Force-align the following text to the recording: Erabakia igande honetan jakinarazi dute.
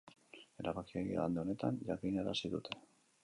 Erabakia 0.63 1.03
igande 1.09 1.43
honetan 1.43 1.77
jakinarazi 1.91 2.53
dute. 2.57 2.81